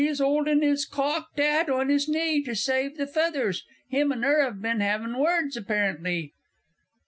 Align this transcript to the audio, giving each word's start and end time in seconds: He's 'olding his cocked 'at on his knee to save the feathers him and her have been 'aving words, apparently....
He's 0.03 0.19
'olding 0.19 0.63
his 0.63 0.87
cocked 0.87 1.39
'at 1.39 1.69
on 1.69 1.89
his 1.89 2.07
knee 2.09 2.41
to 2.45 2.55
save 2.55 2.97
the 2.97 3.05
feathers 3.05 3.63
him 3.87 4.11
and 4.11 4.23
her 4.23 4.41
have 4.41 4.59
been 4.59 4.81
'aving 4.81 5.15
words, 5.15 5.55
apparently.... 5.55 6.33